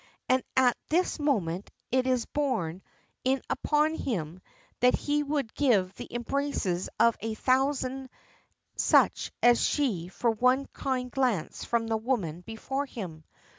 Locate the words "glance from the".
11.11-11.97